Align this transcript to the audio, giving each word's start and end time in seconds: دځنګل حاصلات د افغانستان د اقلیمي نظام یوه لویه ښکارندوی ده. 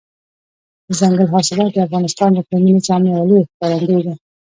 دځنګل 0.87 1.27
حاصلات 1.33 1.71
د 1.73 1.77
افغانستان 1.87 2.29
د 2.31 2.37
اقلیمي 2.41 2.71
نظام 2.77 3.01
یوه 3.05 3.25
لویه 3.29 3.47
ښکارندوی 3.51 4.01
ده. 4.05 4.13